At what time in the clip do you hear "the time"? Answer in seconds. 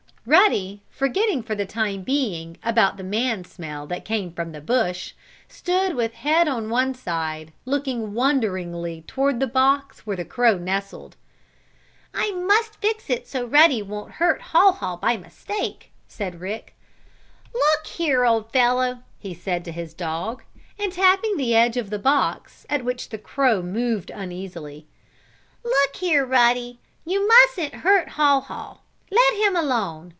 1.55-2.03